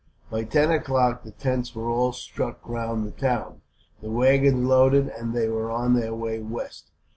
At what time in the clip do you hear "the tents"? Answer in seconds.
1.21-1.75